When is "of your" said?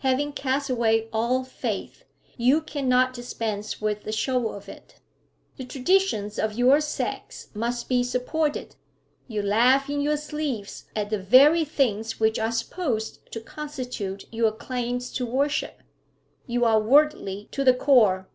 6.38-6.82